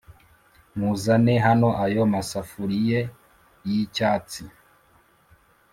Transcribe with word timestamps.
Muzane 0.77 1.33
hano 1.45 1.69
ayo 1.85 2.01
Ma 2.11 2.21
safuriye 2.29 2.99
yi 3.69 3.79
cyatsi 3.95 4.43